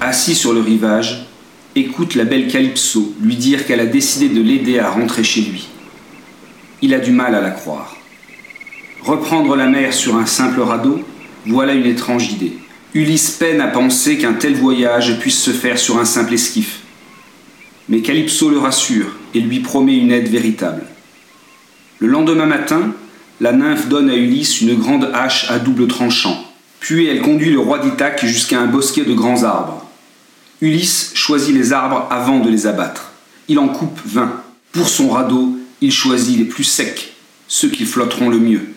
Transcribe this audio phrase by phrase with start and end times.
[0.00, 1.26] assis sur le rivage,
[1.76, 5.68] écoute la belle Calypso lui dire qu'elle a décidé de l'aider à rentrer chez lui.
[6.82, 7.96] Il a du mal à la croire.
[9.02, 11.00] Reprendre la mer sur un simple radeau,
[11.46, 12.58] voilà une étrange idée.
[12.94, 16.80] Ulysse peine à penser qu'un tel voyage puisse se faire sur un simple esquif.
[17.88, 20.82] Mais Calypso le rassure et lui promet une aide véritable.
[21.98, 22.94] Le lendemain matin,
[23.40, 26.49] la nymphe donne à Ulysse une grande hache à double tranchant,
[26.80, 29.86] puis elle conduit le roi d'Ithaque jusqu'à un bosquet de grands arbres.
[30.60, 33.12] Ulysse choisit les arbres avant de les abattre.
[33.48, 34.42] Il en coupe vingt.
[34.72, 37.12] Pour son radeau, il choisit les plus secs,
[37.48, 38.68] ceux qui flotteront le mieux.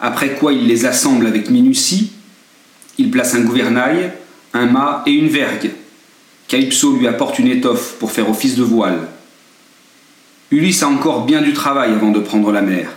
[0.00, 2.10] Après quoi il les assemble avec minutie
[2.98, 4.12] il place un gouvernail,
[4.52, 5.72] un mât et une vergue.
[6.46, 9.08] Calypso lui apporte une étoffe pour faire office de voile.
[10.50, 12.90] Ulysse a encore bien du travail avant de prendre la mer.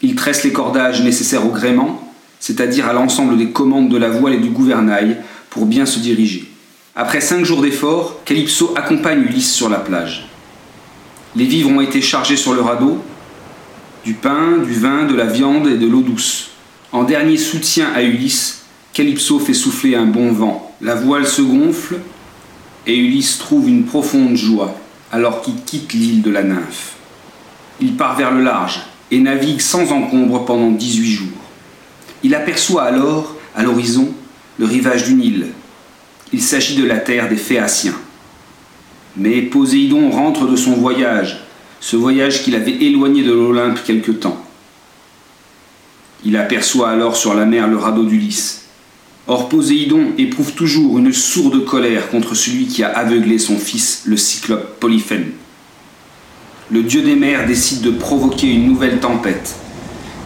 [0.00, 2.11] Il tresse les cordages nécessaires au gréement,
[2.42, 6.50] c'est-à-dire à, l'ensemble des commandes de la voile et du gouvernail, pour bien se diriger.
[6.96, 10.26] Après cinq jours d'efforts, Calypso accompagne Ulysse sur la plage.
[11.36, 12.98] Les vivres ont été chargés sur le radeau,
[14.04, 16.50] du pain, du vin, de la viande et de l'eau douce.
[16.90, 20.74] En dernier soutien à Ulysse, Calypso fait souffler un bon vent.
[20.80, 22.00] La voile se gonfle
[22.88, 24.76] et Ulysse trouve une profonde joie
[25.12, 26.94] alors qu'il quitte l'île de la nymphe.
[27.80, 28.80] Il part vers le large
[29.12, 31.41] et navigue sans encombre pendant 18 jours.
[32.22, 34.12] Il aperçoit alors, à l'horizon,
[34.58, 35.48] le rivage du Nil.
[36.32, 37.96] Il s'agit de la terre des Phéaciens.
[39.16, 41.44] Mais Poséidon rentre de son voyage,
[41.80, 44.42] ce voyage qu'il avait éloigné de l'Olympe quelque temps.
[46.24, 48.66] Il aperçoit alors sur la mer le radeau d'Ulysse.
[49.26, 54.16] Or Poséidon éprouve toujours une sourde colère contre celui qui a aveuglé son fils, le
[54.16, 55.32] cyclope Polyphème.
[56.70, 59.56] Le dieu des mers décide de provoquer une nouvelle tempête.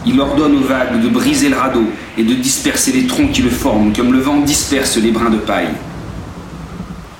[0.07, 1.83] Il ordonne aux vagues de briser le radeau
[2.17, 5.37] et de disperser les troncs qui le forment, comme le vent disperse les brins de
[5.37, 5.67] paille.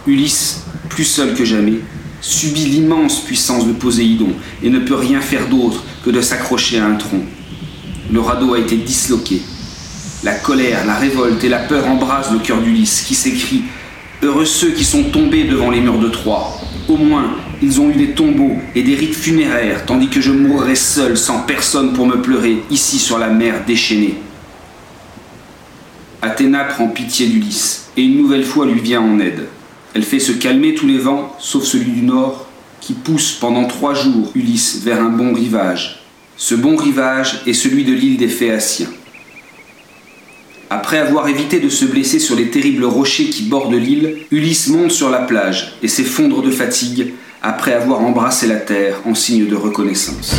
[0.07, 1.81] Ulysse, plus seul que jamais,
[2.21, 4.29] subit l'immense puissance de Poséidon
[4.63, 7.23] et ne peut rien faire d'autre que de s'accrocher à un tronc.
[8.09, 9.41] Le radeau a été disloqué
[10.23, 13.63] la colère, la révolte et la peur embrasent le cœur d'Ulysse, qui s'écrie
[14.23, 16.59] Heureux ceux qui sont tombés devant les murs de Troie.
[16.88, 20.75] Au moins, ils ont eu des tombeaux et des rites funéraires, tandis que je mourrai
[20.75, 24.16] seul, sans personne pour me pleurer, ici sur la mer déchaînée.
[26.23, 29.50] Athéna prend pitié d'Ulysse, et une nouvelle fois lui vient en aide.
[29.94, 32.47] Elle fait se calmer tous les vents, sauf celui du nord,
[32.81, 36.01] qui pousse pendant trois jours Ulysse vers un bon rivage.
[36.38, 38.89] Ce bon rivage est celui de l'île des Phéaciens.
[40.69, 44.91] Après avoir évité de se blesser sur les terribles rochers qui bordent l'île, Ulysse monte
[44.91, 49.56] sur la plage et s'effondre de fatigue après avoir embrassé la terre en signe de
[49.56, 50.35] reconnaissance.